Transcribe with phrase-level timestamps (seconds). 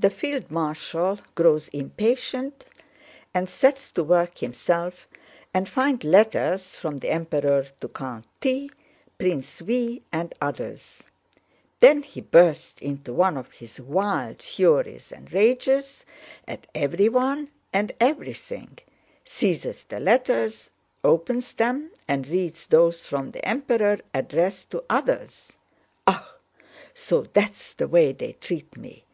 [0.00, 2.64] The field marshal grows impatient
[3.34, 5.08] and sets to work himself
[5.52, 8.70] and finds letters from the Emperor to Count T.,
[9.18, 11.02] Prince V., and others.
[11.80, 16.04] Then he bursts into one of his wild furies and rages
[16.46, 18.78] at everyone and everything,
[19.24, 20.70] seizes the letters,
[21.02, 25.54] opens them, and reads those from the Emperor addressed to others.
[26.06, 26.36] 'Ah!
[26.94, 29.04] So that's the way they treat me!